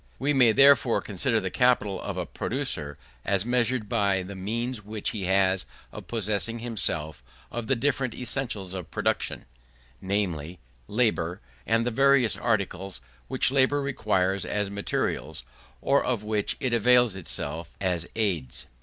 We 0.17 0.33
may, 0.33 0.51
therefore, 0.51 0.99
consider 1.01 1.39
the 1.39 1.51
capital 1.51 2.01
of 2.01 2.17
a 2.17 2.25
producer 2.25 2.97
as 3.23 3.45
measured 3.45 3.87
by 3.87 4.23
the 4.23 4.35
means 4.35 4.83
which 4.83 5.11
he 5.11 5.25
has 5.25 5.67
of 5.91 6.07
possessing 6.07 6.57
himself 6.57 7.21
of 7.51 7.67
the 7.67 7.75
different 7.75 8.15
essentials 8.15 8.73
of 8.73 8.89
production: 8.89 9.45
namely, 10.01 10.57
labour, 10.87 11.39
and 11.67 11.85
the 11.85 11.91
various 11.91 12.35
articles 12.35 12.99
which 13.27 13.51
labour 13.51 13.79
requires 13.79 14.43
as 14.43 14.71
materials, 14.71 15.43
or 15.83 16.03
of 16.03 16.23
which 16.23 16.57
it 16.59 16.73
avails 16.73 17.15
itself 17.15 17.69
as 17.79 18.07
aids. 18.15 18.65